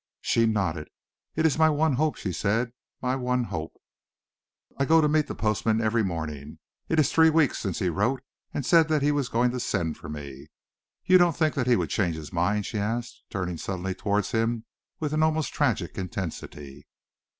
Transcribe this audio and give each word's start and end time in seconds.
She 0.21 0.47
nodded. 0.47 0.89
"It 1.35 1.45
is 1.45 1.59
my 1.59 1.69
one 1.69 1.93
hope," 1.93 2.15
she 2.15 2.33
said, 2.33 2.71
"my 3.03 3.15
one 3.15 3.43
hope. 3.43 3.79
I 4.77 4.83
go 4.83 4.99
to 4.99 5.07
meet 5.07 5.27
the 5.27 5.35
postman 5.35 5.79
every 5.79 6.01
morning. 6.03 6.57
It 6.89 6.99
is 6.99 7.13
three 7.13 7.29
weeks 7.29 7.59
since 7.59 7.77
he 7.77 7.89
wrote 7.89 8.23
and 8.51 8.65
said 8.65 8.87
that 8.87 9.03
he 9.03 9.11
was 9.11 9.29
going 9.29 9.51
to 9.51 9.59
send 9.59 9.97
for 9.99 10.09
me. 10.09 10.47
You 11.05 11.19
don't 11.19 11.35
think 11.37 11.53
that 11.53 11.67
he 11.67 11.75
would 11.75 11.91
change 11.91 12.15
his 12.15 12.33
mind?" 12.33 12.65
she 12.65 12.79
asked, 12.79 13.21
turning 13.29 13.57
suddenly 13.57 13.93
towards 13.93 14.31
him 14.31 14.65
with 14.99 15.13
almost 15.13 15.53
tragic 15.53 15.95
intensity. 15.99 16.87